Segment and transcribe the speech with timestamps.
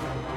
[0.00, 0.29] Welcome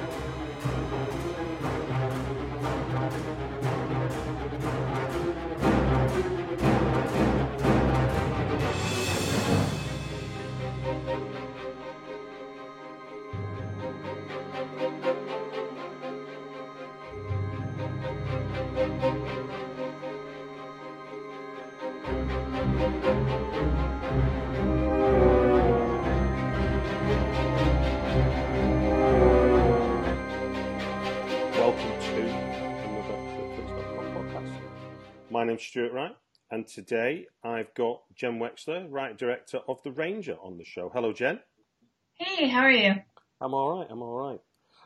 [35.44, 36.16] My name's Stuart Wright,
[36.52, 40.90] and today I've got Jenn Wexler, Writer Director of The Ranger, on the show.
[40.94, 41.42] Hello, Jenn.
[42.14, 42.94] Hey, how are you?
[43.42, 43.88] I'm all right.
[43.90, 44.40] I'm all right.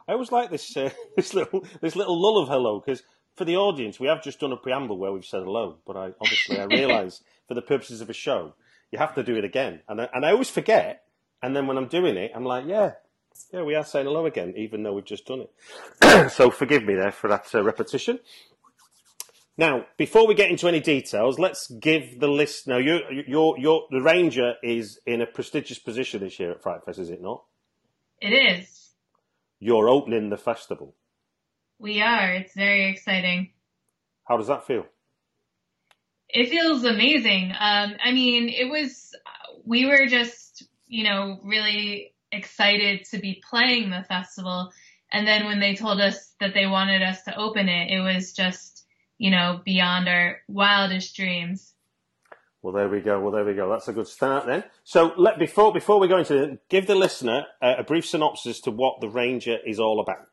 [0.07, 3.03] I always like this uh, this little this little lull of hello because
[3.35, 6.09] for the audience we have just done a preamble where we've said hello, but I
[6.19, 8.55] obviously I realise for the purposes of a show
[8.91, 11.03] you have to do it again, and I, and I always forget,
[11.43, 12.93] and then when I'm doing it I'm like yeah
[13.53, 15.41] yeah we are saying hello again even though we've just done
[16.01, 16.31] it.
[16.31, 18.17] so forgive me there for that uh, repetition.
[19.59, 22.67] Now, before we get into any details, let's give the list.
[22.67, 26.85] Now, you, your, your, the Ranger is in a prestigious position this year at Fright
[26.85, 27.43] Fest, is it not?
[28.21, 28.91] It is.
[29.59, 30.93] You're opening the festival.
[31.79, 32.33] We are.
[32.33, 33.49] It's very exciting.
[34.25, 34.85] How does that feel?
[36.29, 37.51] It feels amazing.
[37.51, 39.15] Um, I mean, it was,
[39.65, 44.71] we were just, you know, really excited to be playing the festival.
[45.11, 48.33] And then when they told us that they wanted us to open it, it was
[48.33, 48.76] just,
[49.17, 51.73] you know, beyond our wildest dreams.
[52.61, 53.19] Well, there we go.
[53.19, 53.69] Well, there we go.
[53.69, 54.63] That's a good start then.
[54.83, 58.59] So, let, before before we go into it, give the listener a, a brief synopsis
[58.61, 60.27] to what the Ranger is all about.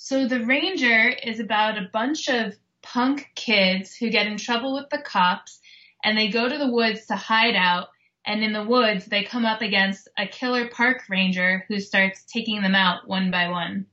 [0.00, 4.88] So the Ranger is about a bunch of punk kids who get in trouble with
[4.90, 5.60] the cops
[6.04, 7.88] and they go to the woods to hide out.
[8.24, 12.62] And in the woods, they come up against a killer park ranger who starts taking
[12.62, 13.86] them out one by one.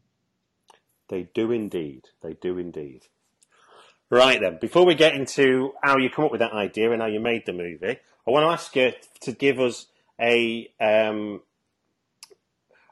[1.07, 2.03] They do indeed.
[2.21, 3.07] They do indeed.
[4.11, 7.07] Right then, before we get into how you come up with that idea and how
[7.07, 9.87] you made the movie, I want to ask you to give us
[10.21, 11.41] a um,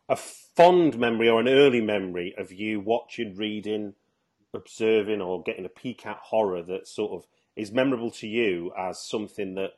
[0.09, 3.94] a fond memory or an early memory of you watching, reading,
[4.53, 9.00] observing, or getting a peek at horror that sort of is memorable to you as
[9.00, 9.73] something that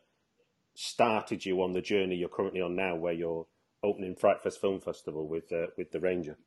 [0.74, 3.46] started you on the journey you're currently on now, where you're
[3.84, 6.38] opening Fright Fest Film Festival with uh, with the Ranger.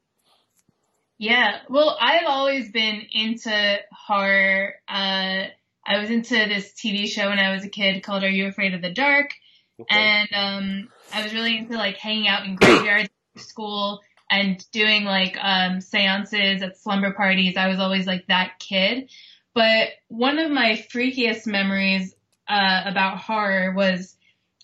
[1.19, 4.75] Yeah, well, I've always been into horror.
[4.89, 5.47] Uh,
[5.85, 8.75] I was into this TV show when I was a kid called Are You Afraid
[8.75, 9.33] of the Dark?
[9.81, 9.97] Okay.
[9.97, 15.37] And um, I was really into like hanging out in graveyards school and doing like
[15.41, 17.57] um, seances at slumber parties.
[17.57, 19.11] I was always like that kid.
[19.55, 22.15] But one of my freakiest memories
[22.49, 24.17] uh, about horror was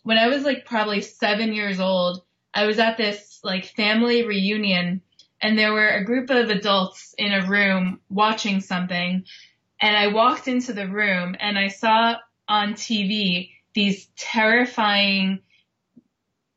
[0.03, 2.23] when I was like probably seven years old.
[2.53, 5.01] I was at this like family reunion
[5.45, 9.25] and there were a group of adults in a room watching something.
[9.79, 12.17] And I walked into the room and I saw
[12.49, 15.41] on TV these terrifying,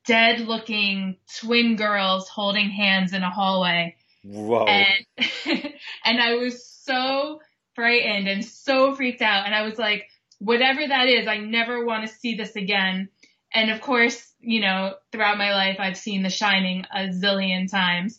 [0.05, 3.97] dead looking twin girls holding hands in a hallway.
[4.23, 4.63] Whoa!
[4.63, 5.05] And,
[6.05, 7.41] and I was so
[7.75, 9.45] frightened and so freaked out.
[9.45, 10.07] And I was like,
[10.39, 13.09] whatever that is, I never want to see this again.
[13.53, 18.17] And of course, you know, throughout my life, I've seen The Shining a zillion times.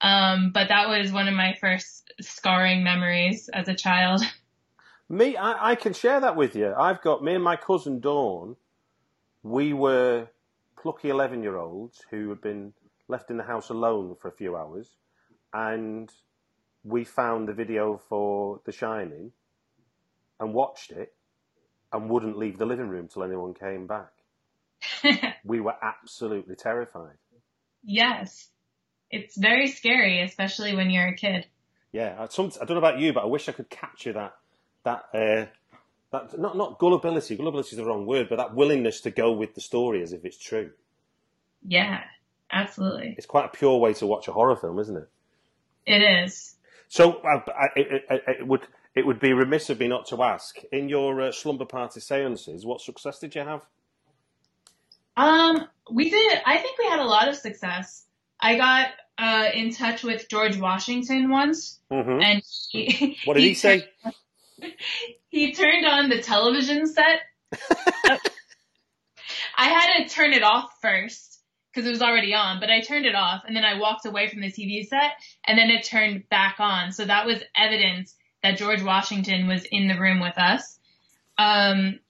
[0.00, 4.22] Um, but that was one of my first scarring memories as a child.
[5.08, 6.72] Me, I, I can share that with you.
[6.72, 8.54] I've got me and my cousin Dawn.
[9.42, 10.28] We were
[10.80, 12.74] plucky eleven-year-olds who had been
[13.08, 14.88] left in the house alone for a few hours,
[15.52, 16.08] and
[16.84, 19.32] we found the video for The Shining
[20.38, 21.12] and watched it,
[21.92, 24.12] and wouldn't leave the living room till anyone came back.
[25.44, 27.16] we were absolutely terrified.
[27.82, 28.48] yes.
[29.10, 31.46] It's very scary, especially when you're a kid.
[31.92, 34.36] Yeah, I, some, I don't know about you, but I wish I could capture that
[34.84, 35.46] that uh,
[36.12, 37.36] that not not gullibility.
[37.36, 40.24] Gullibility is the wrong word, but that willingness to go with the story as if
[40.24, 40.70] it's true.
[41.66, 42.02] Yeah,
[42.50, 43.14] absolutely.
[43.18, 45.08] It's quite a pure way to watch a horror film, isn't it?
[45.86, 46.54] It is.
[46.88, 48.62] So uh, I, it, it, it would
[48.94, 52.66] it would be remiss of me not to ask in your uh, slumber party seances,
[52.66, 53.62] what success did you have?
[55.16, 58.06] Um, we did, I think we had a lot of success.
[58.42, 58.88] I got,
[59.18, 62.22] uh, in touch with George Washington once Mhm.
[62.22, 63.88] and he, What did he say?
[65.28, 67.20] he turned on the television set.
[69.56, 71.40] I had to turn it off first
[71.72, 74.28] because it was already on, but I turned it off and then I walked away
[74.28, 75.12] from the TV set
[75.44, 76.92] and then it turned back on.
[76.92, 80.78] So that was evidence that George Washington was in the room with us.
[81.38, 82.00] Um,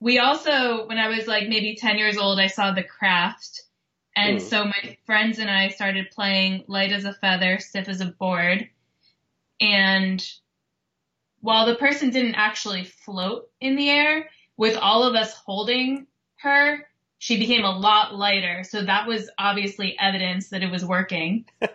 [0.00, 3.62] we also, when I was like maybe 10 years old, I saw The Craft
[4.14, 4.42] And Mm.
[4.42, 8.68] so my friends and I started playing light as a feather, stiff as a board.
[9.60, 10.24] And
[11.40, 16.06] while the person didn't actually float in the air, with all of us holding
[16.36, 16.86] her,
[17.18, 18.64] she became a lot lighter.
[18.64, 21.46] So that was obviously evidence that it was working.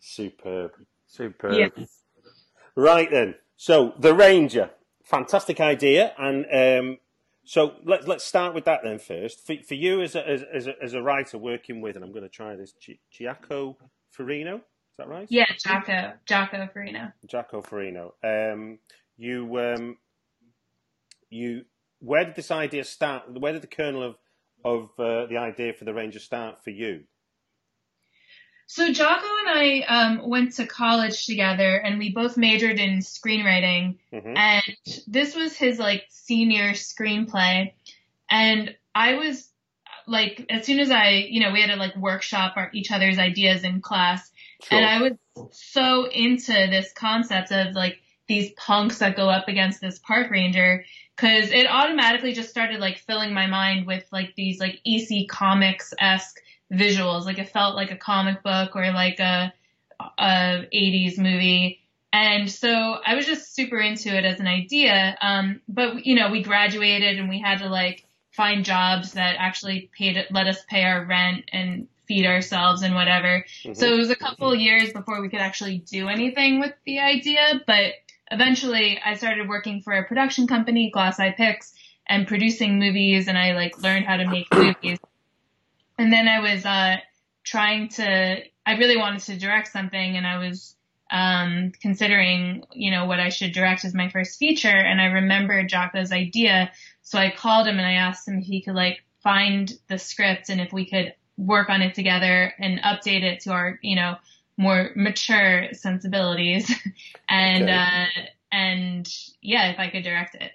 [0.00, 0.72] Superb.
[1.06, 1.72] Superb.
[1.76, 2.02] Yes.
[2.74, 3.34] Right then.
[3.56, 4.70] So the Ranger,
[5.04, 6.98] fantastic idea, and um,
[7.48, 9.46] so let's let's start with that then first.
[9.46, 12.12] For, for you as a, as, as a as a writer working with, and I'm
[12.12, 13.76] going to try this, Gi- Giaco
[14.14, 15.26] Furino, is that right?
[15.30, 17.10] Yeah, Giaco, Giaco Furino.
[17.26, 18.12] Giaco Furino.
[18.22, 18.80] Um,
[19.16, 19.96] you um,
[21.30, 21.64] you
[22.00, 23.40] where did this idea start?
[23.40, 24.16] Where did the kernel of
[24.62, 27.04] of uh, the idea for the Ranger start for you?
[28.70, 33.96] So Giaco and I um, went to college together, and we both majored in screenwriting.
[34.12, 34.62] hmm And
[35.06, 37.72] this was his like senior screenplay,
[38.30, 39.50] and I was
[40.06, 43.18] like, as soon as I, you know, we had to like workshop our each other's
[43.18, 44.30] ideas in class,
[44.62, 44.76] Sure.
[44.78, 45.12] and I was
[45.52, 50.84] so into this concept of like these punks that go up against this park ranger
[51.16, 55.94] because it automatically just started like filling my mind with like these like EC comics
[55.98, 56.38] esque
[56.72, 57.24] visuals.
[57.24, 59.52] Like it felt like a comic book or like a,
[60.00, 61.80] a 80s movie.
[62.12, 65.16] And so I was just super into it as an idea.
[65.20, 69.90] Um, but you know, we graduated and we had to like find jobs that actually
[69.96, 73.44] paid, let us pay our rent and feed ourselves and whatever.
[73.64, 73.76] Mhm.
[73.76, 77.60] So it was a couple years before we could actually do anything with the idea,
[77.66, 77.94] but
[78.30, 81.74] eventually I started working for a production company, Glass Eye Pix,
[82.08, 84.98] and producing movies and I like learned how to make movies.
[85.98, 86.96] And then I was uh
[87.44, 90.76] trying to I really wanted to direct something and I was
[91.10, 95.68] um considering, you know, what I should direct as my first feature and I remembered
[95.68, 96.70] Giaco's idea.
[97.02, 100.48] So I called him and I asked him if he could like find the script
[100.50, 104.16] and if we could work on it together and update it to our, you know,
[104.56, 106.70] more mature sensibilities.
[107.28, 107.72] and Okay.
[107.72, 108.06] uh
[108.52, 109.08] and
[109.42, 110.52] yeah, if I could direct it.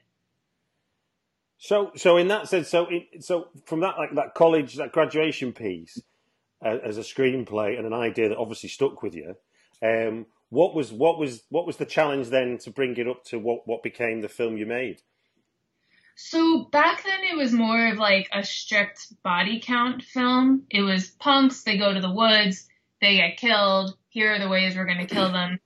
[1.63, 5.53] So, so in that sense, so it, so from that like that college, that graduation
[5.53, 5.97] piece,
[6.61, 9.37] uh, as a screenplay and an idea that obviously stuck with you,
[9.81, 13.39] um, what was what was what was the challenge then to bring it up to
[13.39, 15.01] what what became the film you made?
[16.15, 20.63] So back then it was more of like a strict body count film.
[20.69, 22.67] It was punks, they go to the woods,
[22.99, 23.95] they get killed.
[24.09, 25.61] Here are the ways we're going to kill them.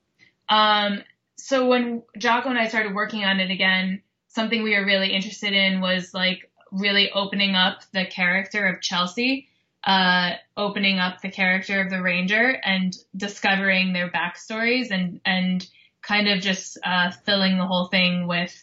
[0.47, 1.01] Um,
[1.37, 4.03] so when Giaco and I started working on it again,
[4.37, 9.47] something we were really interested in was like really opening up the character of Chelsea,
[9.83, 15.67] uh, opening up the character of the ranger and discovering their backstories and, and
[16.03, 18.53] kind of just, uh, filling the whole thing with,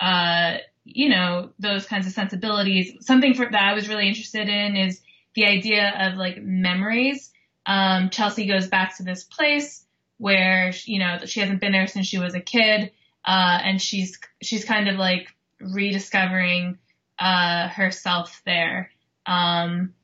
[0.00, 2.92] uh, you know, those kinds of sensibilities.
[3.06, 5.00] Something for, that I was really interested in is
[5.36, 7.30] the idea of like memories.
[7.66, 9.86] Um, Chelsea goes back to this place
[10.18, 12.90] where, you know, she hasn't been there since she was a kid.
[13.24, 15.28] Uh, and she's, she's kind of like
[15.60, 16.78] rediscovering,
[17.18, 18.90] uh, herself there.
[19.26, 19.94] Um,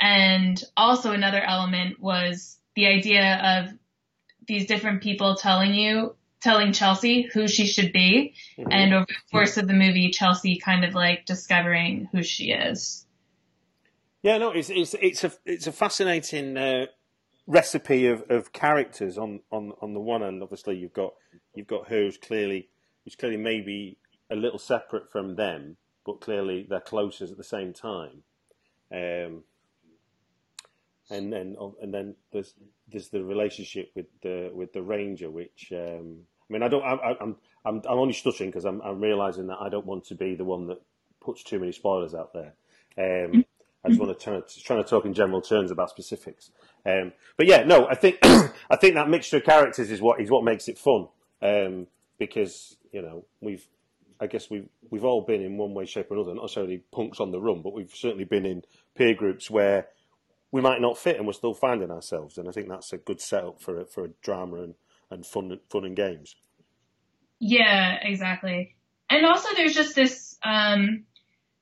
[0.00, 3.78] and also another element was the idea of
[4.46, 8.34] these different people telling you, telling Chelsea who she should be.
[8.58, 8.66] Mhm.
[8.70, 13.06] And over the course of the movie, Chelsea kind of like discovering who she is.
[14.22, 16.86] Yeah, no, it's it's it's a it's a fascinating uh,
[17.46, 19.18] recipe of, of characters.
[19.18, 21.14] On, on on the one hand, obviously you've got
[21.56, 22.68] you've got her who's clearly
[23.04, 23.98] who's clearly maybe
[24.30, 28.22] a little separate from them, but clearly they're closest at the same time.
[28.92, 29.44] Um,
[31.10, 32.54] and then and then there's
[32.88, 37.16] there's the relationship with the with the ranger, which um, I mean I don't I,
[37.20, 40.34] I'm I'm I'm only stuttering because I'm I'm realizing that I don't want to be
[40.34, 40.80] the one that
[41.20, 42.54] puts too many spoilers out there.
[42.98, 43.44] Um,
[43.84, 46.50] I just want to turn, trying to talk in general terms about specifics.
[46.84, 50.30] Um, but yeah, no, I think I think that mixture of characters is what is
[50.30, 51.08] what makes it fun.
[51.42, 51.86] Um,
[52.18, 53.66] because you know we've
[54.20, 56.34] I guess we've we've all been in one way, shape, or another.
[56.34, 58.62] Not necessarily punks on the run, but we've certainly been in
[58.94, 59.88] peer groups where
[60.52, 62.38] we might not fit, and we're still finding ourselves.
[62.38, 64.74] And I think that's a good setup for a, for a drama and,
[65.10, 66.34] and fun fun and games.
[67.38, 68.76] Yeah, exactly.
[69.10, 71.04] And also there's just this, um,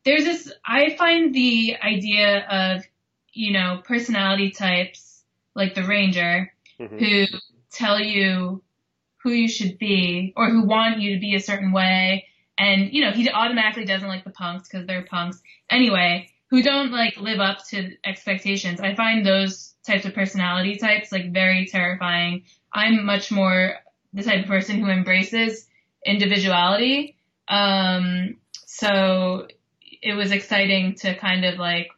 [0.05, 2.85] there's this, I find the idea of,
[3.33, 6.99] you know, personality types like the ranger Mhm.
[6.99, 7.39] who
[7.71, 8.63] tell you
[9.25, 12.27] who you should be or who want you to be a certain way.
[12.57, 16.93] And, you know, he automatically doesn't like the punks because they're punks anyway, who don't
[16.93, 18.81] like live up to expectations.
[18.81, 22.45] I find those types of personality types like very terrifying.
[22.73, 23.75] I'm much more
[24.13, 25.67] the type of person who embraces
[26.07, 27.17] individuality.
[27.49, 29.49] Um, so
[29.81, 31.89] it was exciting to kind of like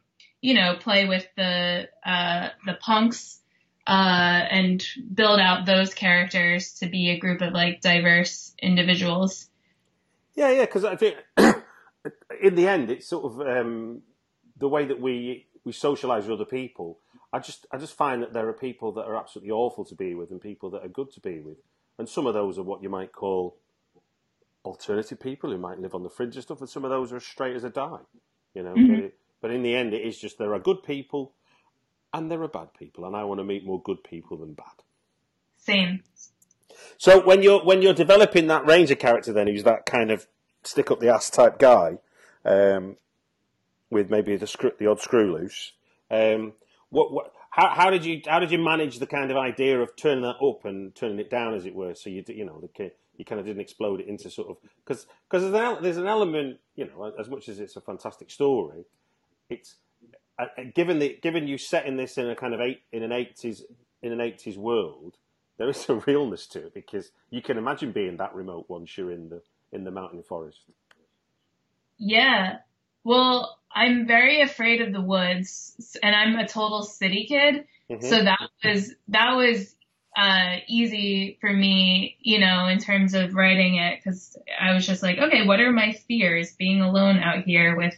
[0.41, 3.41] you know, play with the uh, the punks
[3.87, 9.49] uh, and build out those characters to be a group of like diverse individuals.
[10.35, 11.15] Yeah, yeah, because I think
[12.41, 14.01] in the end, it's sort of um,
[14.57, 16.99] the way that we we socialize with other people.
[17.31, 20.13] I just I just find that there are people that are absolutely awful to be
[20.15, 21.57] with and people that are good to be with,
[21.97, 23.57] and some of those are what you might call
[24.65, 27.17] alternative people who might live on the fringe and stuff, and some of those are
[27.17, 27.99] as straight as a die,
[28.53, 28.73] you know.
[28.73, 29.01] Mm-hmm.
[29.01, 31.33] But, but in the end, it is just there are good people
[32.13, 34.65] and there are bad people, and I want to meet more good people than bad.
[35.57, 36.03] Same.
[36.97, 40.27] So when you're when you're developing that ranger character, then who's that kind of
[40.63, 41.97] stick up the ass type guy,
[42.45, 42.97] um,
[43.89, 45.73] with maybe the screw, the odd screw loose.
[46.09, 46.53] Um,
[46.89, 49.95] what, what how, how did you how did you manage the kind of idea of
[49.95, 51.95] turning that up and turning it down, as it were?
[51.95, 55.07] So you you know the you kind of didn't explode it into sort of because
[55.29, 58.85] because there's an, there's an element you know as much as it's a fantastic story,
[59.49, 59.75] it's
[60.73, 63.63] given the given you setting this in a kind of eight in an eighties
[64.01, 65.17] in an eighties world,
[65.57, 69.11] there is a realness to it because you can imagine being that remote once you're
[69.11, 69.41] in the
[69.71, 70.61] in the mountain forest.
[71.97, 72.57] Yeah,
[73.03, 77.65] well, I'm very afraid of the woods, and I'm a total city kid.
[77.89, 78.05] Mm-hmm.
[78.05, 79.75] So that was that was
[80.15, 85.03] uh, easy for me, you know, in terms of writing it, because I was just
[85.03, 87.95] like, okay, what are my fears being alone out here with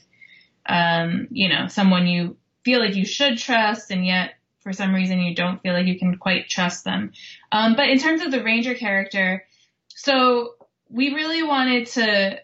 [0.69, 5.19] um, you know, someone you feel like you should trust and yet for some reason
[5.19, 7.11] you don't feel like you can quite trust them.
[7.51, 9.45] Um, but in terms of the ranger character,
[9.87, 10.53] so
[10.89, 12.39] we really wanted to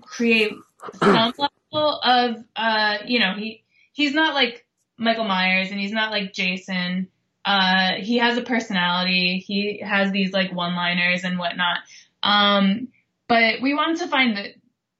[0.00, 0.52] create
[0.98, 1.32] some
[1.72, 4.66] level of, uh, you know, he, he's not like
[4.98, 7.08] Michael Myers and he's not like Jason.
[7.44, 9.44] Uh, he has a personality.
[9.46, 11.78] He has these like one-liners and whatnot.
[12.22, 12.88] Um,
[13.28, 14.54] but we wanted to find the,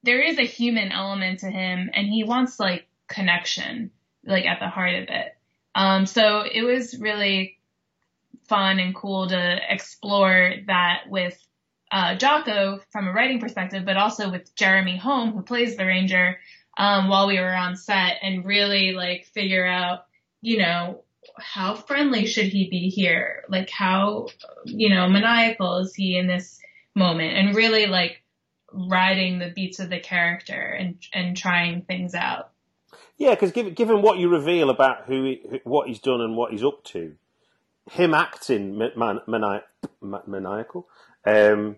[0.05, 3.91] there is a human element to him and he wants like connection,
[4.25, 5.37] like at the heart of it.
[5.75, 7.59] Um, so it was really
[8.49, 11.39] fun and cool to explore that with
[11.91, 16.39] uh, Giaco from a writing perspective, but also with Jeremy Holm, who plays the Ranger,
[16.77, 20.07] um, while we were on set and really like figure out,
[20.43, 21.03] you know,
[21.39, 23.45] how friendly should he be here?
[23.49, 24.27] Like how,
[24.65, 26.61] you know, maniacal is he in this
[26.95, 27.37] moment?
[27.37, 28.23] And really like
[28.75, 32.51] riding the beats of the character and and trying things out.
[33.17, 36.51] Yeah, because given, given what you reveal about who, he, what he's done and what
[36.51, 37.15] he's up to,
[37.91, 39.63] him acting man, mani-
[40.27, 40.89] maniacal
[41.25, 41.77] um,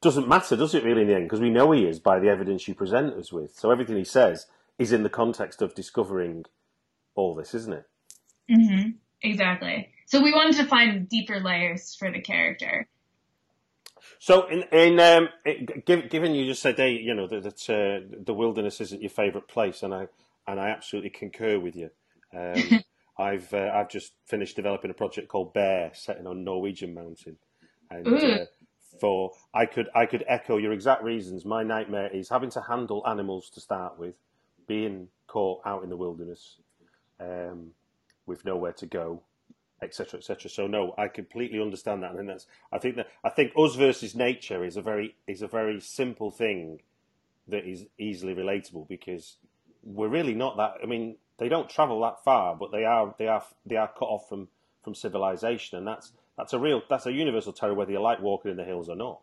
[0.00, 1.24] doesn't matter, does it really in the end?
[1.24, 3.54] Because we know he is by the evidence you present us with.
[3.56, 4.46] So everything he says
[4.78, 6.44] is in the context of discovering
[7.14, 7.84] all this, isn't it?
[8.50, 8.90] Mm-hmm.
[9.22, 9.88] Exactly.
[10.06, 12.88] So we wanted to find deeper layers for the character.
[14.22, 18.06] So, in, in um, it, given you just said, hey, you know, that, that uh,
[18.24, 20.06] the wilderness isn't your favourite place, and I
[20.46, 21.90] and I absolutely concur with you.
[22.32, 22.84] Um,
[23.18, 27.36] I've uh, I've just finished developing a project called Bear, setting on Norwegian mountain,
[27.90, 28.44] and uh,
[29.00, 31.44] for I could I could echo your exact reasons.
[31.44, 34.14] My nightmare is having to handle animals to start with,
[34.68, 36.58] being caught out in the wilderness,
[37.18, 37.72] um,
[38.26, 39.24] with nowhere to go,
[39.82, 40.50] etc., etc.
[40.50, 44.14] So no, I completely understand that, and that's I think that I think us versus
[44.14, 46.80] nature is a very is a very simple thing
[47.48, 49.36] that is easily relatable because
[49.82, 50.74] we're really not that.
[50.82, 54.06] I mean, they don't travel that far, but they are they are they are cut
[54.06, 54.48] off from
[54.82, 58.50] from civilization, and that's that's a real that's a universal terror whether you like walking
[58.50, 59.20] in the hills or not.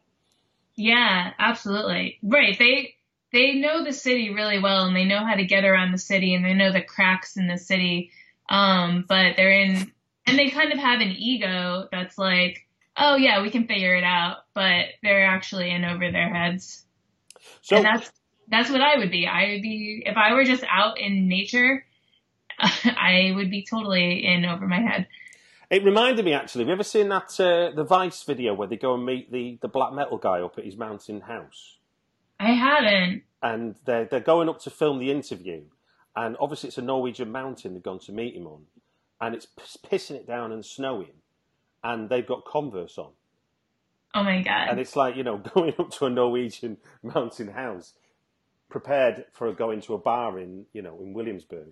[0.76, 2.20] Yeah, absolutely.
[2.24, 2.58] Right.
[2.58, 2.96] They
[3.32, 6.34] they know the city really well and they know how to get around the city
[6.34, 8.12] and they know the cracks in the city.
[8.50, 9.92] Um, but they're in
[10.26, 14.04] and they kind of have an ego that's like, oh yeah, we can figure it
[14.04, 16.86] out, but they're actually in over their heads.
[17.62, 18.12] So and that's
[18.48, 19.28] that's what I would be.
[19.28, 21.86] I would be if I were just out in nature,
[22.60, 25.08] I would be totally in over my head.
[25.70, 26.64] It reminded me actually.
[26.64, 29.58] Have you ever seen that uh, the Vice video where they go and meet the
[29.62, 31.78] the black metal guy up at his mountain house?
[32.40, 33.24] I haven't.
[33.42, 35.64] And they're they're going up to film the interview,
[36.16, 38.64] and obviously it's a Norwegian mountain they've gone to meet him on,
[39.22, 39.48] and it's
[39.86, 41.14] pissing it down and snowing,
[41.84, 43.12] and they've got Converse on.
[44.14, 44.70] Oh my god!
[44.70, 47.94] And it's like you know going up to a Norwegian mountain house,
[48.70, 51.72] prepared for going to a bar in you know in Williamsburg.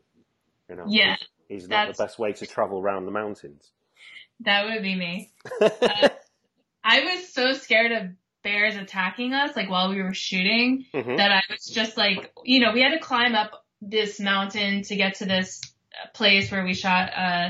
[0.70, 1.16] You know, yeah,
[1.50, 3.72] is, is not the best way to travel around the mountains.
[4.42, 5.32] That would be me.
[5.62, 6.10] uh,
[6.84, 8.10] I was so scared of
[8.44, 11.16] bears attacking us, like while we were shooting, mm-hmm.
[11.16, 14.96] that I was just like, you know, we had to climb up this mountain to
[14.96, 15.62] get to this
[16.14, 17.50] place where we shot, uh,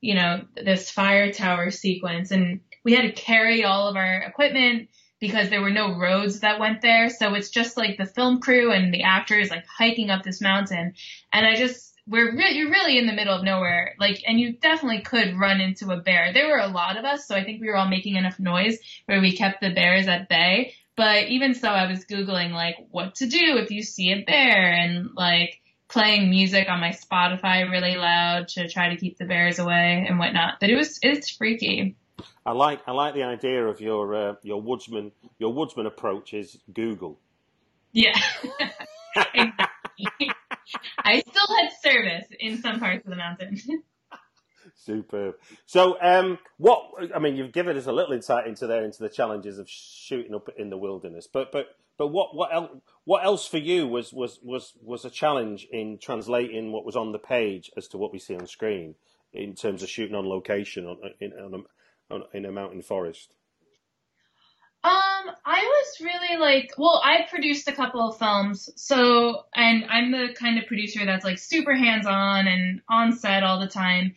[0.00, 4.88] you know, this fire tower sequence and we had to carry all of our equipment
[5.20, 7.08] because there were no roads that went there.
[7.08, 10.94] So it's just like the film crew and the actors like hiking up this mountain.
[11.32, 13.94] And I just, we're re- you're really in the middle of nowhere.
[14.00, 16.32] Like, and you definitely could run into a bear.
[16.32, 18.78] There were a lot of us, so I think we were all making enough noise
[19.06, 20.74] where we kept the bears at bay.
[20.96, 24.72] But even so, I was googling like what to do if you see a bear,
[24.72, 25.61] and like
[25.92, 30.18] playing music on my Spotify really loud to try to keep the bears away and
[30.18, 30.54] whatnot.
[30.58, 31.96] But it was it's freaky.
[32.44, 36.58] I like I like the idea of your uh, your woodsman your woodsman approach is
[36.72, 37.20] Google.
[37.92, 38.18] Yeah.
[40.98, 43.60] I still had service in some parts of the mountain.
[44.84, 45.36] Superb.
[45.66, 46.82] So, um, what
[47.14, 50.34] I mean, you've given us a little insight into there into the challenges of shooting
[50.34, 52.70] up in the wilderness, but but but what what else
[53.04, 57.12] what else for you was was was was a challenge in translating what was on
[57.12, 58.96] the page as to what we see on screen
[59.32, 63.34] in terms of shooting on location on in on a, on, in a mountain forest.
[64.84, 70.10] Um, I was really like, well, I produced a couple of films, so, and I'm
[70.10, 74.14] the kind of producer that's like super hands on and on set all the time.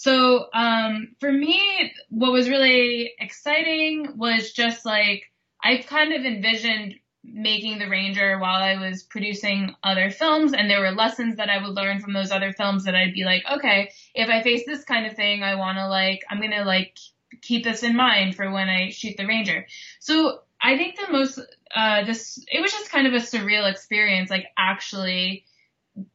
[0.00, 5.24] So, um, for me, what was really exciting was just like,
[5.60, 10.82] I kind of envisioned making the Ranger while I was producing other films, and there
[10.82, 13.90] were lessons that I would learn from those other films that I'd be like, okay,
[14.14, 16.96] if I face this kind of thing, I want to like, I'm gonna like
[17.42, 19.66] keep this in mind for when I shoot the Ranger.
[19.98, 21.40] So I think the most,
[21.74, 25.44] uh, this, it was just kind of a surreal experience, like actually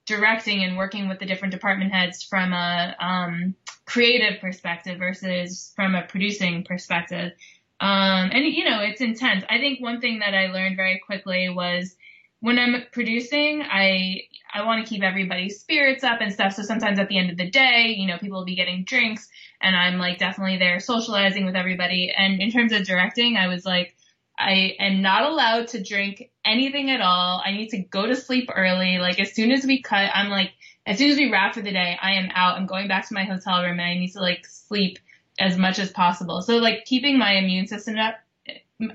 [0.05, 5.95] directing and working with the different department heads from a, um, creative perspective versus from
[5.95, 7.33] a producing perspective.
[7.79, 9.43] Um, and you know, it's intense.
[9.49, 11.95] I think one thing that I learned very quickly was
[12.39, 14.21] when I'm producing, I
[14.53, 16.53] I want to keep everybody's spirits up and stuff.
[16.53, 19.27] So sometimes at the end of the day, you know, people will be getting drinks
[19.61, 22.13] and I'm like definitely there socializing with everybody.
[22.15, 23.95] And in terms of directing, I was like,
[24.37, 27.41] I am not allowed to drink anything at all.
[27.45, 28.97] I need to go to sleep early.
[28.97, 30.51] Like as soon as we cut, I'm like,
[30.85, 32.57] as soon as we wrap for the day, I am out.
[32.57, 34.99] I'm going back to my hotel room and I need to like sleep
[35.39, 36.41] as much as possible.
[36.41, 38.15] So like keeping my immune system up,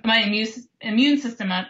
[0.05, 0.49] my immune
[0.81, 1.67] immune system up,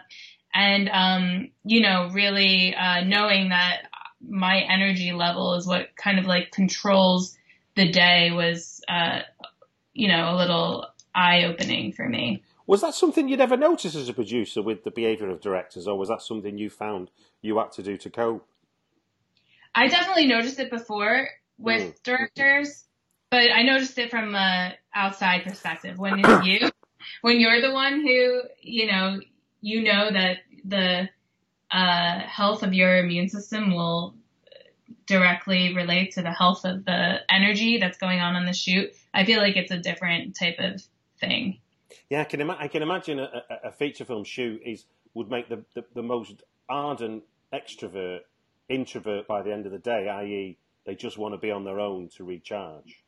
[0.53, 3.83] and um, you know, really uh, knowing that
[4.21, 7.37] my energy level is what kind of like controls
[7.75, 9.21] the day was, uh,
[9.93, 12.43] you know, a little eye opening for me.
[12.69, 15.97] Was that something you'd ever notice as a producer with the behaviour of directors, or
[15.97, 17.09] was that something you found
[17.41, 18.47] you had to do to cope?
[19.73, 22.03] I definitely noticed it before with mm.
[22.03, 22.85] directors,
[23.31, 25.97] but I noticed it from a outside perspective.
[25.97, 26.69] When it's you,
[27.21, 29.19] when you're the one who, you know,
[29.61, 31.09] you know that the
[31.71, 34.13] uh, health of your immune system will
[35.07, 39.25] directly relate to the health of the energy that's going on on the shoot, I
[39.25, 40.83] feel like it's a different type of
[41.19, 41.61] thing.
[42.09, 45.47] Yeah, I can, Im- I can imagine a, a, feature film shoot is would make
[45.47, 48.21] the, the, the most ardent extrovert
[48.67, 51.79] introvert by the end of the day, i.e., they just want to be on their
[51.79, 53.03] own to recharge.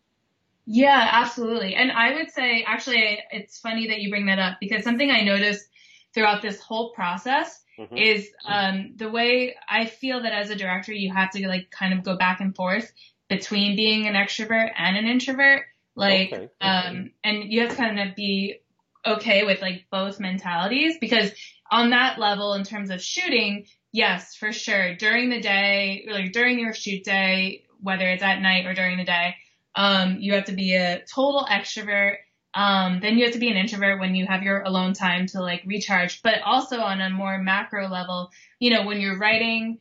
[0.66, 1.76] Yeah, absolutely.
[1.76, 5.22] And I would say, actually, it's funny that you bring that up because something I
[5.22, 5.66] noticed
[6.14, 7.98] throughout this whole process mm-hmm.
[7.98, 11.94] is um, the way I feel that as a director, you have to like kind
[11.94, 12.92] of go back and forth
[13.30, 15.64] between being an extrovert and an introvert.
[15.96, 16.50] Like, okay.
[16.62, 18.61] um, and you have to kind of be
[19.06, 21.32] okay with like both mentalities because
[21.72, 24.96] on that level, in terms of shooting, yes, for sure.
[24.96, 29.06] During the day, like during your shoot day, whether it's at night or during the
[29.06, 29.36] day,
[29.76, 32.18] um, you have to be a total extrovert
[32.54, 35.42] um, then you have to be an introvert when you have your alone time to
[35.42, 36.22] like recharge.
[36.22, 39.80] But also on a more macro level, you know, when you're writing,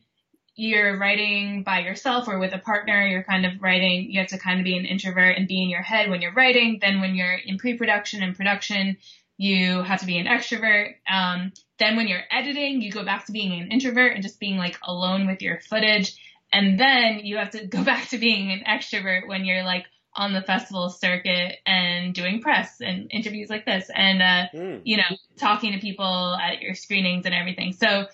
[0.55, 4.37] you're writing by yourself or with a partner, you're kind of writing, you have to
[4.37, 6.79] kind of be an introvert and be in your head when you're writing.
[6.81, 8.97] Then when you're in pre-production and production,
[9.37, 10.95] you have to be an extrovert.
[11.09, 14.57] Um, then when you're editing, you go back to being an introvert and just being
[14.57, 16.15] like alone with your footage.
[16.53, 20.33] And then you have to go back to being an extrovert when you're like on
[20.33, 24.81] the festival circuit and doing press and interviews like this and uh, mm.
[24.83, 25.03] you know
[25.37, 28.05] talking to people at your screenings and everything so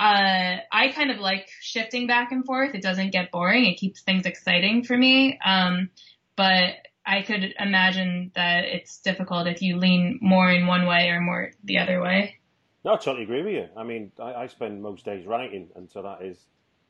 [0.00, 2.74] uh, I kind of like shifting back and forth.
[2.74, 3.66] It doesn't get boring.
[3.66, 5.38] It keeps things exciting for me.
[5.44, 5.90] Um,
[6.36, 11.20] but I could imagine that it's difficult if you lean more in one way or
[11.20, 12.36] more the other way.
[12.82, 13.68] No, I totally agree with you.
[13.76, 16.46] I mean, I, I spend most days writing, and so that is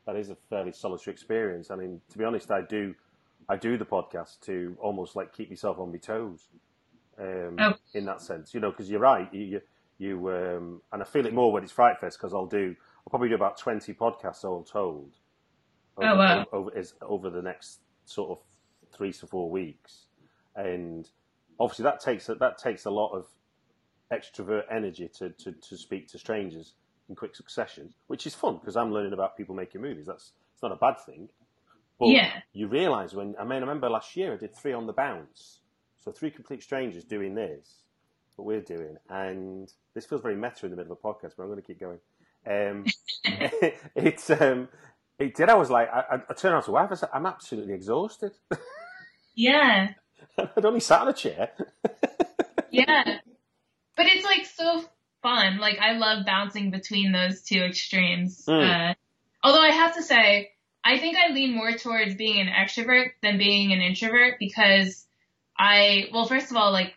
[0.07, 1.73] that is a fairly solitary experience.
[1.73, 2.95] I mean, to be honest, I do
[3.49, 6.47] I do the podcast to almost like keep myself on my toes.
[7.19, 7.73] Um, oh.
[7.93, 9.29] In that sense, you know, because you're right.
[9.35, 9.61] You,
[9.99, 12.77] you um, and I feel it more when it's Fright Fest because I'll do.
[13.11, 15.17] Probably do about twenty podcasts all told.
[15.99, 16.47] Oh, over, oh wow!
[16.53, 18.39] Over, over, over the next sort of
[18.93, 20.07] three to four weeks,
[20.57, 21.09] and
[21.59, 23.27] obviously that takes that takes a lot of
[24.13, 26.75] extrovert energy to, to, to speak to strangers
[27.09, 30.07] in quick succession, which is fun because I'm learning about people making movies.
[30.07, 31.29] That's it's not a bad thing.
[31.99, 32.33] But Yeah.
[32.53, 35.61] you realise when I mean I remember last year I did three on the bounce,
[35.99, 37.83] so three complete strangers doing this,
[38.37, 41.43] what we're doing, and this feels very meta in the middle of a podcast, but
[41.43, 41.99] I'm going to keep going.
[42.47, 42.85] Um,
[43.95, 44.69] it's um,
[45.19, 45.49] it did.
[45.49, 46.89] I was like, I, I, I turned around to wife.
[46.91, 48.33] I said, I'm absolutely exhausted.
[49.35, 49.93] Yeah.
[50.39, 51.51] I'd only sat in a chair.
[52.71, 53.19] Yeah.
[53.97, 54.85] But it's like so
[55.23, 55.59] fun.
[55.59, 58.45] Like I love bouncing between those two extremes.
[58.47, 58.91] Mm.
[58.91, 58.95] Uh,
[59.43, 60.53] although I have to say,
[60.85, 65.07] I think I lean more towards being an extrovert than being an introvert because
[65.59, 66.95] I, well, first of all, like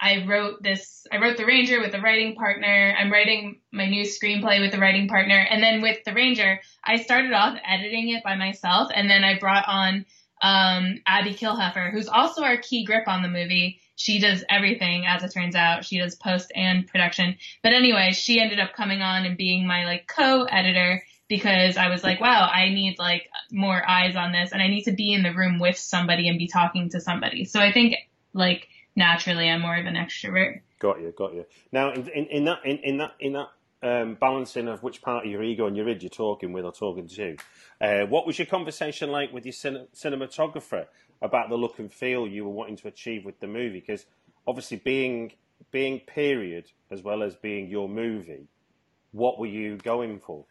[0.00, 2.94] I wrote this, I wrote The Ranger with a writing partner.
[2.98, 5.38] I'm writing my new screenplay with a writing partner.
[5.38, 8.90] And then with The Ranger, I started off editing it by myself.
[8.94, 10.06] And then I brought on,
[10.42, 13.80] um, Abby Kilheffer, who's also our key grip on the movie.
[13.96, 15.84] She does everything, as it turns out.
[15.84, 17.36] She does post and production.
[17.62, 22.02] But anyway, she ended up coming on and being my like co-editor because I was
[22.02, 25.22] like, wow, I need like more eyes on this and I need to be in
[25.22, 27.44] the room with somebody and be talking to somebody.
[27.44, 27.96] So I think
[28.32, 30.60] like naturally I'm more of an extrovert.
[30.78, 31.44] Got you, got you.
[31.72, 33.48] Now, in, in, in that, in, in that, in that
[33.82, 36.72] um, balancing of which part of your ego and your id you're talking with or
[36.72, 37.36] talking to,
[37.80, 40.86] uh, what was your conversation like with your cin- cinematographer
[41.22, 43.80] about the look and feel you were wanting to achieve with the movie?
[43.80, 44.06] Because
[44.46, 45.32] obviously, being
[45.70, 48.48] being period as well as being your movie,
[49.12, 50.44] what were you going for?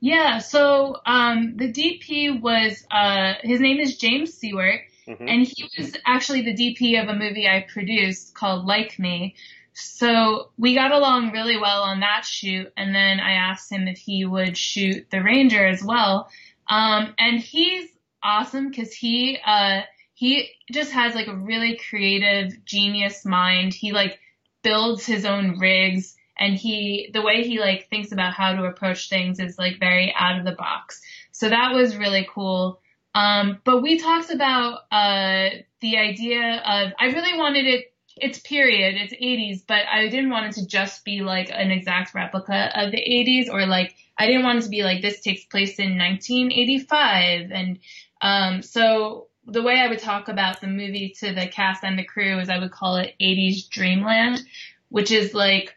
[0.00, 5.28] Yeah, so um, the DP was uh, his name is James Siewert, Mhm.
[5.28, 9.34] and he was actually the DP of a movie I produced called Like Me.
[9.72, 13.98] So we got along really well on that shoot, and then I asked him if
[13.98, 16.30] he would shoot The Ranger as well.
[16.68, 17.90] Um, and he's
[18.22, 19.82] awesome because he uh,
[20.14, 23.74] he just has like a really creative, genius mind.
[23.74, 24.18] He like
[24.62, 29.08] builds his own rigs and he the way he like thinks about how to approach
[29.08, 31.00] things is like very out of the box
[31.32, 32.80] so that was really cool
[33.16, 35.48] um but we talked about uh
[35.80, 40.46] the idea of i really wanted it it's period it's 80s but i didn't want
[40.46, 44.44] it to just be like an exact replica of the 80s or like i didn't
[44.44, 47.78] want it to be like this takes place in 1985 and
[48.20, 52.04] um so the way i would talk about the movie to the cast and the
[52.04, 54.42] crew is i would call it 80s dreamland
[54.88, 55.76] which is like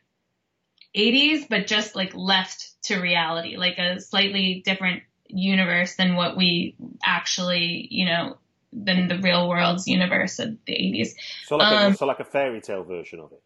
[0.95, 6.75] 80s, but just like left to reality, like a slightly different universe than what we
[7.03, 8.37] actually, you know,
[8.73, 11.15] than the real world's universe of the 80s.
[11.45, 13.41] So like, a, Um, so like a fairy tale version of it.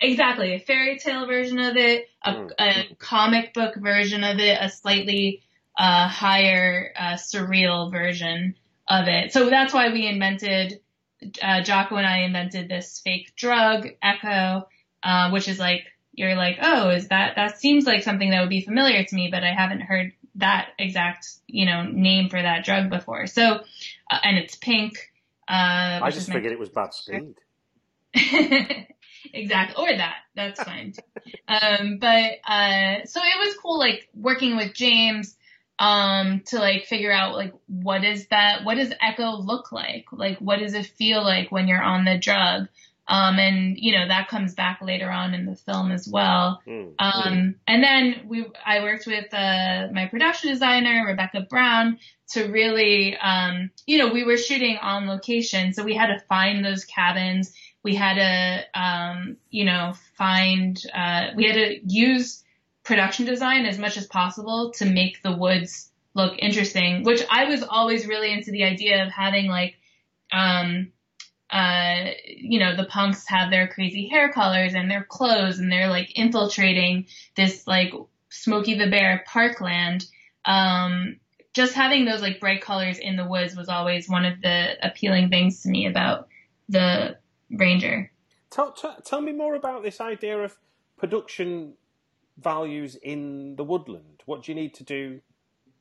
[0.00, 0.54] Exactly.
[0.54, 2.50] A fairy tale version of it, a, Mm.
[2.58, 5.42] a comic book version of it, a slightly
[5.78, 8.54] uh, higher uh, surreal version
[8.88, 9.32] of it.
[9.32, 10.80] So that's why we invented,
[11.42, 14.68] uh, Giaco and I invented this fake drug, Echo,
[15.02, 18.50] uh, which is like, you're like, oh, is that, that seems like something that would
[18.50, 22.64] be familiar to me, but I haven't heard that exact, you know, name for that
[22.64, 23.26] drug before.
[23.26, 23.60] So,
[24.10, 25.12] uh, and it's pink.
[25.48, 27.34] Uh, I just figured it was bad speed.
[29.32, 29.74] exactly.
[29.78, 30.16] Or that.
[30.34, 30.94] That's fine.
[31.48, 35.36] um, but, uh, so it was cool, like, working with James,
[35.78, 40.06] um, to like figure out, like, what is that, what does Echo look like?
[40.10, 42.68] Like, what does it feel like when you're on the drug?
[43.08, 46.60] Um, and, you know, that comes back later on in the film as well.
[46.66, 46.94] Mm.
[46.98, 53.16] Um, and then we, I worked with, uh, my production designer, Rebecca Brown, to really,
[53.16, 57.52] um, you know, we were shooting on location, so we had to find those cabins.
[57.84, 62.42] We had to, um, you know, find, uh, we had to use
[62.82, 67.62] production design as much as possible to make the woods look interesting, which I was
[67.62, 69.76] always really into the idea of having like,
[70.32, 70.90] um,
[71.50, 75.88] uh, you know, the punks have their crazy hair colors and their clothes and they're
[75.88, 77.06] like infiltrating
[77.36, 77.92] this like
[78.30, 80.06] Smokey the Bear parkland.
[80.44, 81.20] Um,
[81.54, 85.30] just having those like bright colors in the woods was always one of the appealing
[85.30, 86.28] things to me about
[86.68, 87.16] the
[87.50, 88.10] Ranger.
[88.50, 90.56] Tell, tell, tell me more about this idea of
[90.98, 91.74] production
[92.38, 94.22] values in the woodland.
[94.26, 95.20] What do you need to do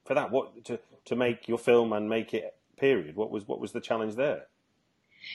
[0.06, 0.32] for that?
[0.32, 3.16] What to to make your film and make it period?
[3.16, 4.46] What was what was the challenge there?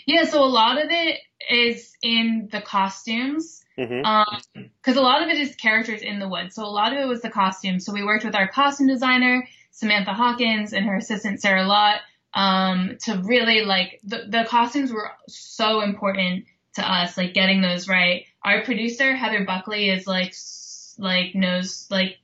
[0.07, 3.65] Yeah, so a lot of it is in the costumes.
[3.77, 4.43] hmm Um,
[4.83, 6.55] cause a lot of it is characters in the woods.
[6.55, 7.85] So a lot of it was the costumes.
[7.85, 12.01] So we worked with our costume designer, Samantha Hawkins, and her assistant, Sarah Lott,
[12.35, 17.89] um, to really like, the, the costumes were so important to us, like getting those
[17.89, 18.27] right.
[18.45, 20.35] Our producer, Heather Buckley, is like,
[20.99, 22.19] like knows, like,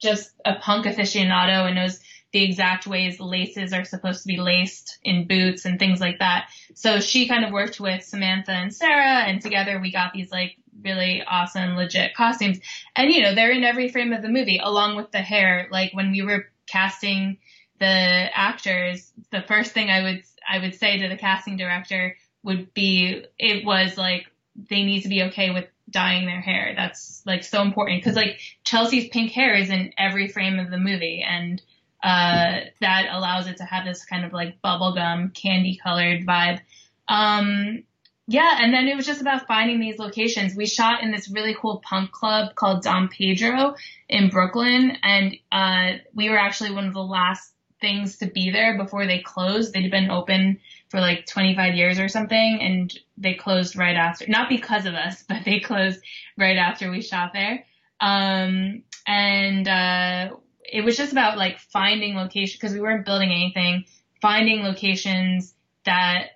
[0.00, 1.98] just a punk aficionado and knows
[2.34, 6.48] the exact ways laces are supposed to be laced in boots and things like that.
[6.74, 10.56] So she kind of worked with Samantha and Sarah and together we got these like
[10.82, 12.58] really awesome, legit costumes.
[12.96, 15.68] And you know, they're in every frame of the movie along with the hair.
[15.70, 17.38] Like when we were casting
[17.78, 22.74] the actors, the first thing I would I would say to the casting director would
[22.74, 26.74] be it was like they need to be okay with dyeing their hair.
[26.76, 30.78] That's like so important because like Chelsea's pink hair is in every frame of the
[30.78, 31.62] movie and
[32.04, 36.60] uh, that allows it to have this kind of like bubblegum candy colored vibe.
[37.08, 37.84] Um,
[38.26, 40.54] yeah, and then it was just about finding these locations.
[40.54, 43.74] We shot in this really cool punk club called Don Pedro
[44.08, 48.76] in Brooklyn, and uh, we were actually one of the last things to be there
[48.76, 49.72] before they closed.
[49.72, 54.26] They'd been open for like 25 years or something, and they closed right after.
[54.28, 56.00] Not because of us, but they closed
[56.36, 57.64] right after we shot there.
[57.98, 63.84] Um, and uh, it was just about like finding location because we weren't building anything,
[64.20, 66.28] finding locations that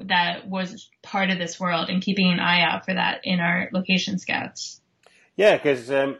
[0.00, 3.68] that was part of this world and keeping an eye out for that in our
[3.72, 4.80] location scouts.
[5.36, 6.18] Yeah, because um,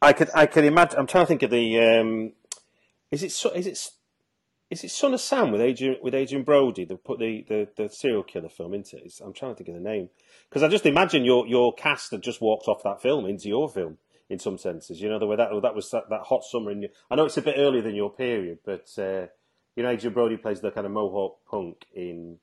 [0.00, 0.98] I could I could imagine.
[0.98, 1.80] I'm trying to think of the.
[1.80, 2.32] Um,
[3.10, 3.90] is it is it
[4.70, 6.84] is it Son of Sam with Adrien with Adrien Brody?
[6.84, 9.12] They put the, the, the serial killer film into it.
[9.22, 10.08] I'm trying to think of the name
[10.48, 13.68] because I just imagine your your cast had just walked off that film into your
[13.68, 13.98] film
[14.32, 15.00] in some senses.
[15.00, 16.70] You know the way that that was that, that hot summer.
[16.70, 18.88] In, I know it's a bit earlier than your period, but.
[18.98, 19.26] Uh,
[19.76, 22.38] you know, Adrien Brody plays the kind of Mohawk punk in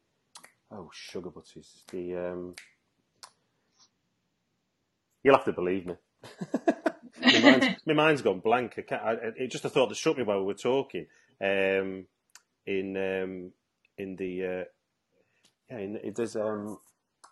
[0.71, 1.83] oh Sugar Butties.
[1.91, 2.55] The um,
[5.23, 5.93] you'll have to believe me.
[7.21, 8.73] my, mind's, my, mind's, gone blank.
[8.77, 11.05] I can't, I, it just a thought that struck me while we were talking.
[11.41, 12.05] Um,
[12.65, 13.51] in um,
[13.97, 14.63] in the uh,
[15.69, 16.35] yeah, in, does.
[16.35, 16.79] Um,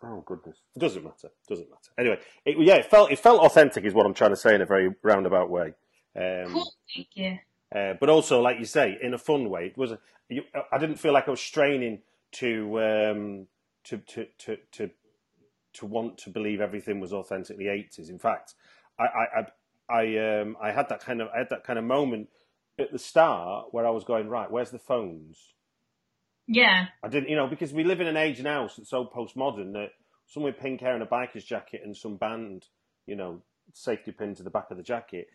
[0.03, 1.29] oh goodness, it doesn't matter.
[1.47, 1.91] Doesn't matter.
[1.97, 4.61] Anyway, it, yeah, it felt it felt authentic, is what I'm trying to say in
[4.61, 5.73] a very roundabout way.
[6.15, 7.37] Um, cool, thank you.
[7.75, 9.67] Uh, but also, like you say, in a fun way.
[9.67, 9.91] It was.
[9.91, 12.01] A, you, I didn't feel like I was straining
[12.33, 13.47] to, um,
[13.85, 14.89] to to to to
[15.73, 18.09] to want to believe everything was authentically eighties.
[18.09, 18.55] In fact,
[18.99, 19.45] I I
[19.89, 22.29] I, um, I had that kind of I had that kind of moment
[22.79, 24.51] at the start where I was going right.
[24.51, 25.53] Where's the phones?
[26.47, 26.85] Yeah.
[27.03, 29.89] I didn't, you know, because we live in an age now that's so postmodern that
[30.27, 32.65] someone with pink hair and a biker's jacket and some band,
[33.05, 33.41] you know,
[33.73, 35.27] safety pin to the back of the jacket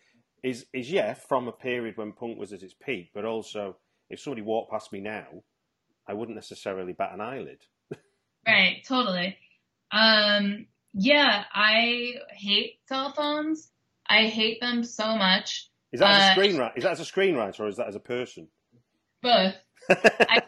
[0.43, 3.77] is is yeah from a period when punk was at its peak, but also
[4.09, 5.27] if somebody walked past me now,
[6.07, 7.61] I wouldn't necessarily bat an eyelid.
[8.47, 9.37] right, totally.
[9.91, 13.69] Um, yeah, I hate cell phones.
[14.07, 15.69] I hate them so much.
[15.91, 16.77] Is that as a uh, screenwriter?
[16.77, 18.47] Is that as a screenwriter or is that as a person?
[19.21, 19.55] Both.
[19.89, 20.41] I,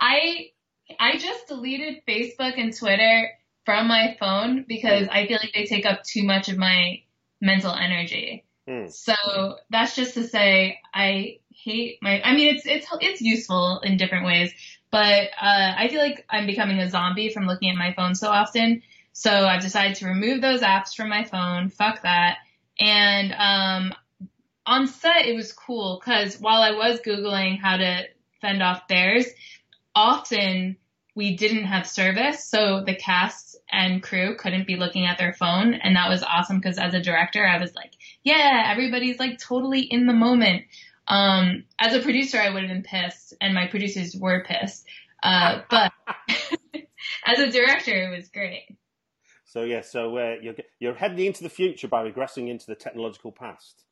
[0.00, 0.50] I
[0.98, 3.30] I just deleted Facebook and Twitter
[3.64, 7.02] from my phone because I feel like they take up too much of my
[7.40, 8.44] mental energy.
[8.68, 8.90] Mm.
[8.90, 12.22] So that's just to say I hate my.
[12.22, 14.52] I mean, it's it's it's useful in different ways,
[14.90, 18.28] but uh, I feel like I'm becoming a zombie from looking at my phone so
[18.28, 18.82] often.
[19.12, 21.70] So I've decided to remove those apps from my phone.
[21.70, 22.38] Fuck that.
[22.78, 23.94] And um,
[24.64, 28.04] on set, it was cool because while I was googling how to
[28.40, 29.26] fend off bears,
[29.98, 30.76] often
[31.16, 35.74] we didn't have service, so the cast and crew couldn't be looking at their phone,
[35.74, 39.80] and that was awesome because as a director, I was like, yeah, everybody's like totally
[39.80, 40.62] in the moment.
[41.08, 44.86] Um, as a producer, I would have been pissed, and my producers were pissed.
[45.20, 45.92] Uh, but
[47.26, 48.68] as a director, it was great.
[49.44, 53.32] So yeah, so uh, you're you're heading into the future by regressing into the technological
[53.32, 53.82] past.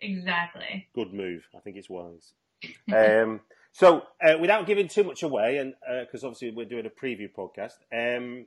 [0.00, 0.88] Exactly.
[0.92, 1.46] Good move.
[1.54, 2.32] I think it's wise.
[2.92, 3.40] um,
[3.74, 7.28] so uh, without giving too much away, and because uh, obviously we're doing a preview
[7.28, 8.46] podcast, um,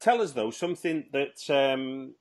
[0.00, 2.14] tell us though something that um,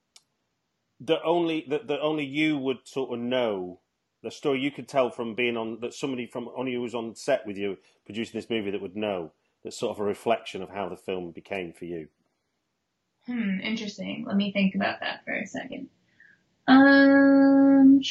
[1.00, 3.80] that only that, that only you would sort of know
[4.22, 7.16] the story you could tell from being on that somebody from only who was on
[7.16, 9.32] set with you producing this movie that would know
[9.64, 12.10] that's sort of a reflection of how the film became for you.
[13.26, 14.26] Hmm, interesting.
[14.28, 15.88] Let me think about that for a second.
[16.68, 18.02] Um.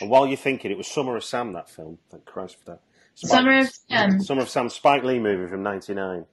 [0.00, 1.98] And while you're thinking, it was Summer of Sam that film.
[2.10, 2.80] Thank Christ for that.
[3.14, 4.20] Spike, Summer of Sam.
[4.20, 6.26] Summer of Sam, Spike Lee movie from '99.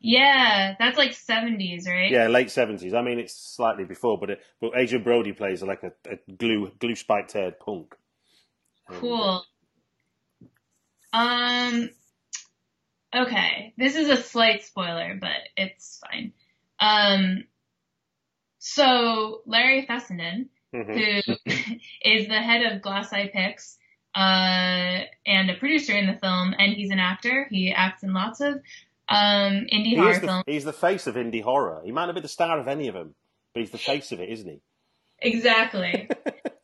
[0.00, 2.10] Yeah, that's like 70s, right?
[2.10, 2.94] Yeah, late 70s.
[2.94, 6.70] I mean, it's slightly before, but it, but Adrien Brody plays like a, a glue
[6.78, 7.94] glue spiked haired punk.
[8.88, 9.44] Cool.
[11.12, 11.90] Um.
[13.14, 16.32] Okay, this is a slight spoiler, but it's fine.
[16.78, 17.44] Um.
[18.58, 21.32] So Larry Fessenden, mm-hmm.
[21.32, 23.78] who is the head of Glass Eye Pix,
[24.14, 27.46] uh, and a producer in the film, and he's an actor.
[27.50, 28.54] He acts in lots of
[29.08, 30.42] um, indie he horror the, film.
[30.46, 31.82] He's the face of indie horror.
[31.84, 33.14] He might not be the star of any of them,
[33.54, 34.60] but he's the face of it, isn't he?
[35.20, 36.08] Exactly.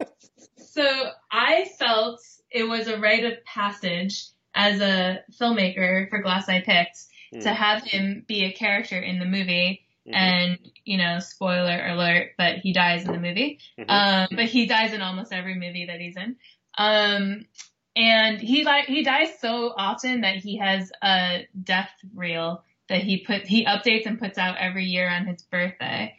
[0.56, 2.20] so I felt
[2.50, 7.42] it was a rite of passage as a filmmaker for Glass Eye Pix mm.
[7.42, 10.14] to have him be a character in the movie Mm-hmm.
[10.14, 13.60] And, you know, spoiler alert, but he dies in the movie.
[13.78, 13.90] Mm-hmm.
[13.90, 16.36] Um, but he dies in almost every movie that he's in.
[16.76, 17.46] Um,
[17.94, 23.18] and he like, he dies so often that he has a death reel that he
[23.18, 26.16] put, he updates and puts out every year on his birthday.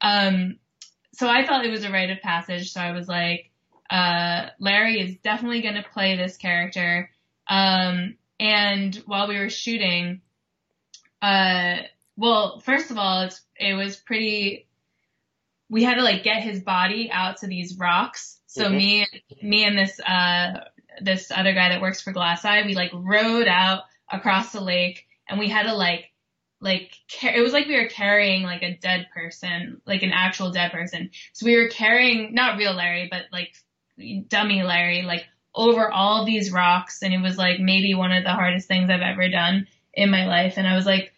[0.00, 0.58] Um,
[1.12, 2.72] so I felt it was a rite of passage.
[2.72, 3.50] So I was like,
[3.90, 7.10] uh, Larry is definitely going to play this character.
[7.48, 10.20] Um, and while we were shooting,
[11.22, 11.76] uh,
[12.16, 14.68] well, first of all, it's, it was pretty,
[15.68, 18.40] we had to like get his body out to these rocks.
[18.46, 18.76] So mm-hmm.
[18.76, 19.06] me,
[19.42, 20.64] me and this, uh,
[21.00, 25.06] this other guy that works for Glass Eye, we like rode out across the lake
[25.28, 26.10] and we had to like,
[26.60, 30.72] like, it was like we were carrying like a dead person, like an actual dead
[30.72, 31.10] person.
[31.32, 33.54] So we were carrying, not real Larry, but like
[34.28, 35.24] dummy Larry, like
[35.54, 37.02] over all these rocks.
[37.02, 40.26] And it was like maybe one of the hardest things I've ever done in my
[40.26, 40.54] life.
[40.56, 41.12] And I was like,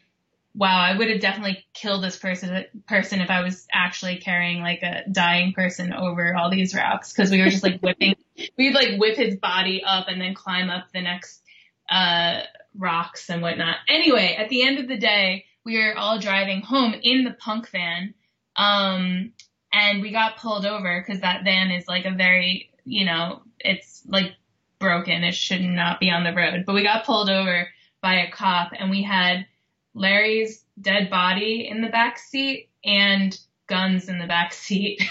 [0.56, 4.82] wow, I would have definitely killed this person person if I was actually carrying like
[4.82, 8.16] a dying person over all these rocks because we were just like whipping.
[8.58, 11.42] We'd like whip his body up and then climb up the next
[11.90, 12.40] uh,
[12.74, 13.76] rocks and whatnot.
[13.88, 17.70] Anyway, at the end of the day, we were all driving home in the punk
[17.70, 18.14] van,
[18.56, 19.32] um,
[19.72, 24.02] and we got pulled over because that van is like a very, you know, it's
[24.06, 24.32] like
[24.78, 25.22] broken.
[25.22, 26.64] It should not be on the road.
[26.66, 27.68] But we got pulled over
[28.00, 29.46] by a cop, and we had
[29.96, 35.02] Larry's dead body in the back seat and guns in the back seat.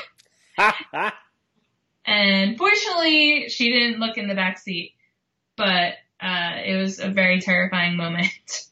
[2.06, 4.94] and fortunately, she didn't look in the back seat,
[5.58, 8.30] but uh, it was a very terrifying moment.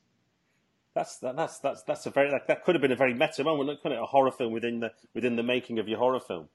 [0.96, 3.44] That's that, that's that's that's a very like, that could have been a very meta
[3.44, 4.02] moment, couldn't it?
[4.02, 6.50] A horror film within the within the making of your horror film.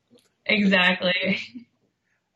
[0.47, 1.41] Exactly.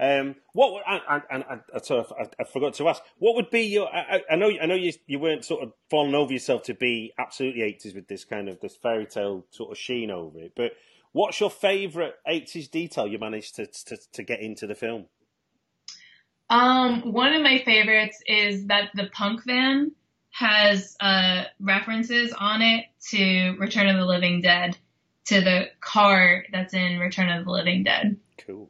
[0.02, 3.86] Um, what would, and, and, and, I, I, forgot to ask, what would be your?
[3.86, 7.12] I, I, know, I know you you weren't sort of falling over yourself to be
[7.20, 10.54] absolutely eighties with this kind of this fairy tale sort of sheen over it.
[10.56, 10.72] But
[11.12, 15.06] what's your favourite eighties detail you managed to, to to get into the film?
[16.50, 19.92] Um, one of my favorites is that the punk van
[20.32, 24.76] has uh, references on it to Return of the Living Dead,
[25.26, 28.16] to the car that's in Return of the Living Dead.
[28.44, 28.68] Cool.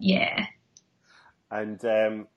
[0.00, 0.46] Yeah.
[1.50, 2.28] And um,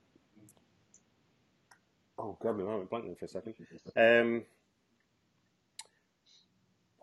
[2.18, 3.54] oh god, my mind went blank for a second.
[3.96, 4.42] Um,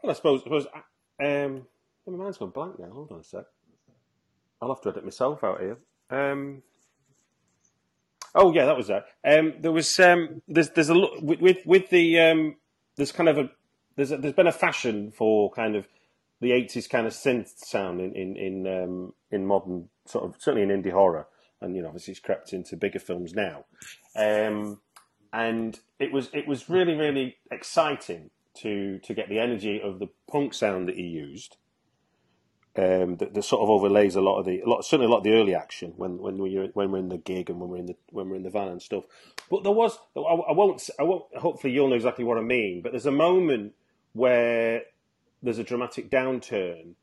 [0.01, 0.67] well, I suppose, I suppose
[1.19, 1.65] um,
[2.07, 2.89] my mind's gone blank now.
[2.91, 3.45] Hold on a sec.
[4.61, 5.77] I'll have to edit myself out here.
[6.11, 6.61] Um,
[8.35, 9.05] oh yeah, that was that.
[9.25, 12.55] Um, there was um, there's there's a with, with with the um,
[12.97, 13.49] there's kind of a
[13.95, 15.87] there's a, there's been a fashion for kind of
[16.41, 20.63] the eighties kind of synth sound in in in, um, in modern sort of certainly
[20.63, 21.27] in indie horror,
[21.61, 23.65] and you know obviously it's crept into bigger films now.
[24.15, 24.81] Um,
[25.31, 30.09] and it was it was really really exciting to to get the energy of the
[30.29, 31.57] punk sound that he used.
[32.73, 35.17] Um, that, that, sort of overlays a lot of the, a lot, certainly a lot
[35.17, 37.79] of the early action when when we're when we're in the gig and when we're
[37.79, 39.03] in the when we're in the van and stuff.
[39.49, 41.23] But there was, I, I won't, I won't.
[41.35, 42.81] Hopefully, you'll know exactly what I mean.
[42.81, 43.73] But there's a moment
[44.13, 44.83] where
[45.41, 46.93] there's a dramatic downturn,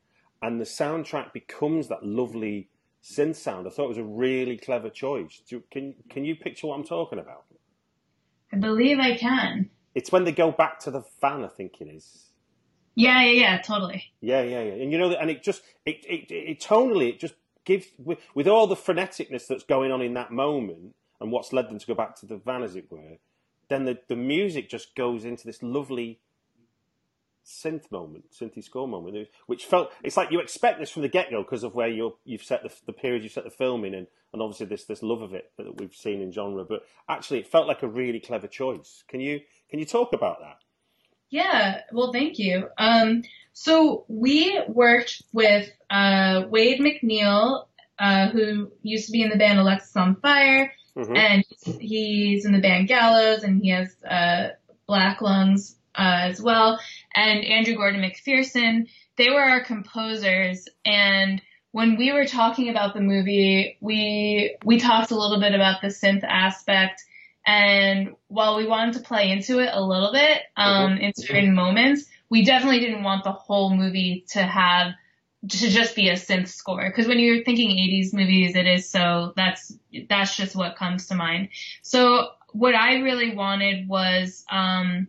[0.41, 2.69] and the soundtrack becomes that lovely
[3.03, 3.67] synth sound.
[3.67, 5.41] I thought it was a really clever choice.
[5.47, 7.45] You, can can you picture what I'm talking about?
[8.51, 9.69] I believe I can.
[9.95, 11.43] It's when they go back to the van.
[11.43, 12.29] I think it is.
[12.95, 14.03] Yeah, yeah, yeah, totally.
[14.21, 14.73] Yeah, yeah, yeah.
[14.73, 18.47] And you know, and it just it it, it tonally it just gives with, with
[18.47, 21.93] all the freneticness that's going on in that moment and what's led them to go
[21.93, 23.17] back to the van, as it were.
[23.69, 26.19] Then the the music just goes into this lovely
[27.45, 31.31] synth moment, synthy score moment, which felt it's like you expect this from the get
[31.31, 33.93] go because of where you you've set the, the period you've set the film in,
[33.93, 36.65] and, and obviously this this love of it that we've seen in genre.
[36.65, 39.03] But actually, it felt like a really clever choice.
[39.07, 40.57] Can you can you talk about that?
[41.29, 42.69] Yeah, well, thank you.
[42.77, 43.23] Um,
[43.53, 47.65] so we worked with uh, Wade MacNeil,
[47.99, 51.15] uh, who used to be in the band Alexisonfire, mm-hmm.
[51.15, 51.43] and
[51.79, 54.49] he's in the band Gallows, and he has uh,
[54.87, 56.79] Black Lungs uh, as well
[57.13, 58.87] and Andrew Gordon Macpherson.
[59.17, 65.11] They were our composers and when we were talking about the movie, we we talked
[65.11, 67.03] a little bit about the synth aspect,
[67.45, 71.01] and while we wanted to play into it a little bit um, mm-hmm.
[71.03, 74.93] in certain moments, we definitely didn't want the whole movie to have
[75.47, 76.89] to just be a synth score.
[76.89, 79.71] Because when you're thinking 80s movies, it is so that's
[80.09, 81.49] that's just what comes to mind.
[81.83, 85.07] So what I really wanted was um,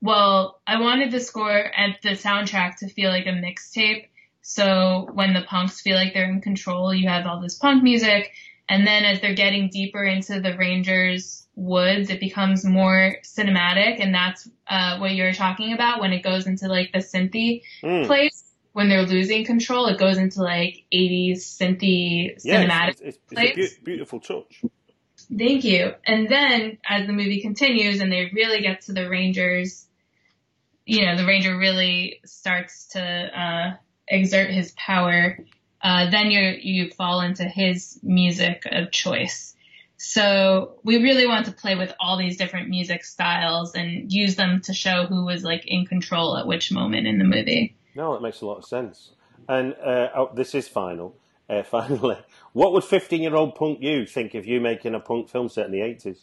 [0.00, 4.06] well, I wanted the score and the soundtrack to feel like a mixtape.
[4.42, 8.32] So when the punks feel like they're in control, you have all this punk music,
[8.68, 14.00] And then as they're getting deeper into the Rangers woods, it becomes more cinematic.
[14.00, 18.06] And that's uh, what you're talking about when it goes into like the synthy Mm.
[18.06, 18.42] place.
[18.72, 22.88] When they're losing control, it goes into like 80s synthy Yeah, cinematic.
[22.90, 23.54] it's, it's, it's a place.
[23.78, 24.62] beau- beautiful touch.
[25.36, 25.92] Thank you.
[26.06, 29.86] And then as the movie continues and they really get to the Rangers,
[30.84, 35.38] you know, the Ranger really starts to uh, exert his power.
[35.82, 39.54] Uh, then you you fall into his music of choice.
[39.98, 44.60] So we really want to play with all these different music styles and use them
[44.62, 47.74] to show who was like in control at which moment in the movie.
[47.94, 49.12] No, that makes a lot of sense.
[49.48, 51.16] And uh, oh, this is final.
[51.48, 52.18] Uh, finally,
[52.52, 55.66] what would 15 year old punk you think of you making a punk film set
[55.66, 56.18] in the 80s?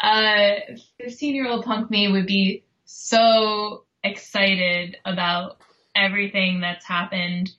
[0.00, 0.54] uh,
[0.98, 5.58] 15 year old punk me would be so excited about
[5.94, 7.50] everything that's happened.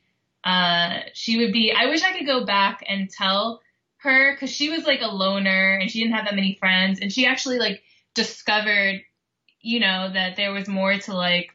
[0.43, 3.61] Uh, she would be, I wish I could go back and tell
[3.97, 7.13] her cause she was like a loner and she didn't have that many friends and
[7.13, 7.83] she actually like
[8.15, 9.01] discovered,
[9.61, 11.51] you know, that there was more to like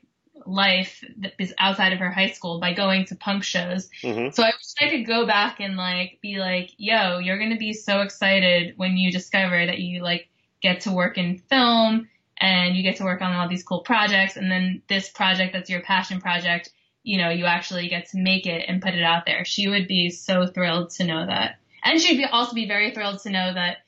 [0.48, 3.88] life that is outside of her high school by going to punk shows.
[4.02, 7.56] hmm So I wish I could go back and like be like, yo, you're gonna
[7.56, 10.28] be so excited when you discover that you like
[10.62, 14.36] get to work in film and you get to work on all these cool projects
[14.36, 16.70] and then this project that's your passion project,
[17.02, 19.44] you know, you actually get to make it and put it out there.
[19.44, 21.58] She would be so thrilled to know that.
[21.84, 23.78] And she'd be also be very thrilled to know that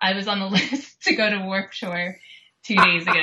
[0.00, 2.18] I was on the list to go to Warped Tour
[2.64, 3.22] two days ago.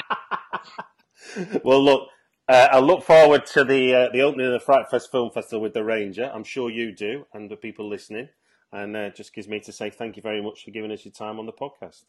[1.63, 2.09] well, look,
[2.49, 5.73] uh, I look forward to the uh, the opening of the FrightFest Film Festival with
[5.73, 6.31] the Ranger.
[6.33, 8.29] I'm sure you do, and the people listening.
[8.71, 11.11] And uh, just gives me to say thank you very much for giving us your
[11.11, 12.05] time on the podcast.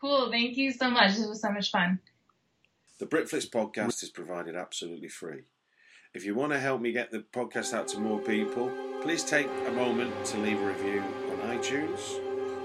[0.00, 0.30] cool.
[0.30, 1.16] Thank you so much.
[1.16, 2.00] This was so much fun.
[2.98, 5.42] The Britflicks podcast is provided absolutely free.
[6.14, 8.70] If you want to help me get the podcast out to more people,
[9.00, 12.20] please take a moment to leave a review on iTunes.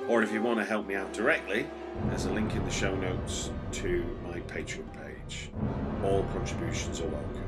[0.09, 1.67] Or if you want to help me out directly,
[2.07, 5.06] there's a link in the show notes to my Patreon page.
[6.03, 7.43] All contributions are welcome.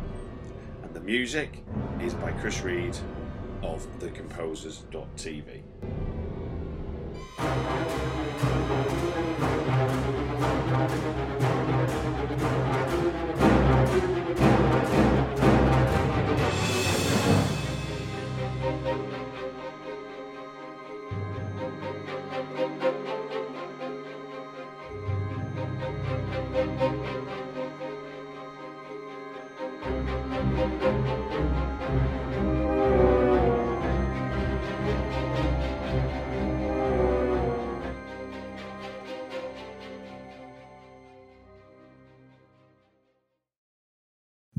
[0.83, 1.63] And the music
[2.01, 2.97] is by Chris Read
[3.61, 5.61] of thecomposers.tv.